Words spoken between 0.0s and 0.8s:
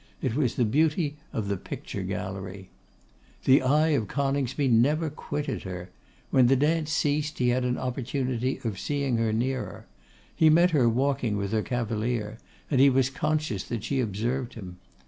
It was the